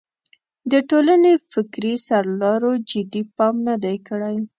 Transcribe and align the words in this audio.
د 0.71 0.73
ټولنې 0.89 1.33
فکري 1.51 1.93
سرلارو 2.07 2.71
جدي 2.89 3.23
پام 3.35 3.55
نه 3.67 3.75
دی 3.83 3.95
کړی. 4.07 4.35